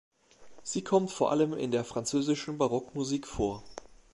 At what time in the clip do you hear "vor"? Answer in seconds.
1.11-1.29, 3.27-3.63